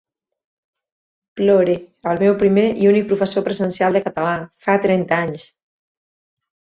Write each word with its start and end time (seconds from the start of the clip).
Plore 1.41 1.75
el 2.13 2.23
meu 2.25 2.33
primer 2.39 2.65
i 2.85 2.89
únic 2.93 3.05
professor 3.11 3.45
presencial 3.49 3.99
de 3.99 4.01
català, 4.07 4.35
fa 4.65 4.79
trenta 4.87 5.21
anys! 5.27 5.47